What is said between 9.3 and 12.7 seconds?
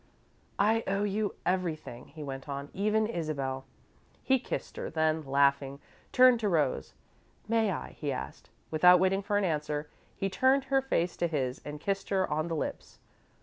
an answer, he turned her face to his, and kissed her on the